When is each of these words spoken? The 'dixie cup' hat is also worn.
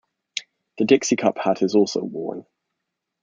The 0.79 0.85
'dixie 0.85 1.15
cup' 1.15 1.37
hat 1.37 1.61
is 1.61 1.75
also 1.75 2.03
worn. 2.03 2.47